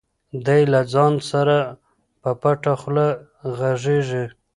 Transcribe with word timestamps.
دی 0.45 0.61
له 0.73 0.81
ځان 0.93 1.13
سره 1.31 1.57
په 2.21 2.31
پټه 2.41 2.73
خوله 2.81 3.07
غږېږي. 3.57 4.23